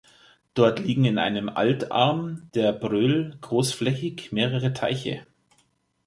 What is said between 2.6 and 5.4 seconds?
Bröl großflächig mehrere Teiche.